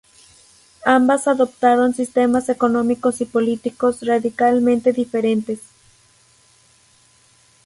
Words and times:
Ambas 0.87 1.27
adoptaron 1.27 1.93
sistemas 1.93 2.49
económicos 2.49 3.21
y 3.21 3.25
políticos 3.25 3.99
radicalmente 4.01 4.93
diferentes. 4.93 5.59